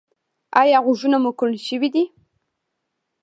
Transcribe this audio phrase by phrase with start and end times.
[0.61, 2.03] ایا غوږونه مو کڼ شوي دي؟